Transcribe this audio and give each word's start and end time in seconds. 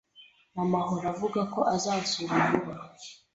Mama 0.55 0.77
ahora 0.83 1.07
avuga 1.13 1.39
ko 1.53 1.59
azansura 1.75 2.35
vuba. 2.47 2.73